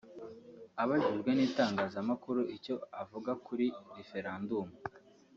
Abajijwe 0.81 1.31
n’itangazamakuru 1.33 2.41
icyo 2.55 2.75
avuga 3.01 3.31
kuri 3.45 3.65
referandumu 3.95 4.75